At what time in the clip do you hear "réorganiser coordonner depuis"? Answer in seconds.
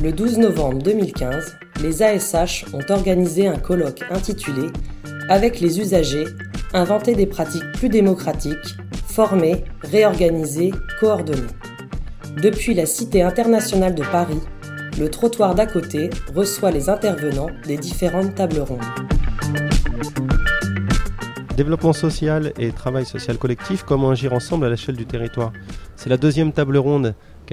9.82-12.74